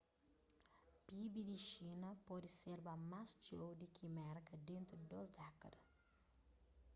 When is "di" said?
1.49-1.57, 3.79-3.87, 4.97-5.05